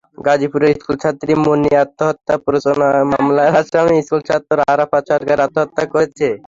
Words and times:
গাজীপুরের 0.17 0.73
স্কুলছাত্রী 0.77 1.33
মুন্নি 1.43 1.71
আত্মহত্যা 1.83 2.35
প্ররোচনা 2.43 2.87
মামলার 3.11 3.51
আসামি 3.53 3.97
স্কুলছাত্র 4.01 4.57
আরাফাত 4.73 5.03
সরকার 5.11 5.37
আত্মহত্যা 5.45 5.83
করেছে। 5.93 6.27